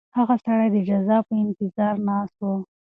[0.17, 2.51] هغه سړی د جزا په انتظار ناست و.